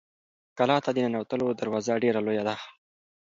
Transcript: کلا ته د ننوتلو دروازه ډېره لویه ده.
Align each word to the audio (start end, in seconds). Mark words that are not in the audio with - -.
کلا 0.57 0.77
ته 0.83 0.89
د 0.93 0.97
ننوتلو 1.05 1.47
دروازه 1.59 1.93
ډېره 2.03 2.19
لویه 2.25 2.43
ده. 2.47 2.55